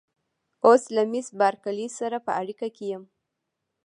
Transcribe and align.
اوس 0.65 0.83
له 0.95 1.03
مېس 1.11 1.27
بارکلي 1.39 1.87
سره 1.99 2.17
په 2.25 2.31
اړیکه 2.39 2.67
کې 2.75 2.85
یم. 2.91 3.03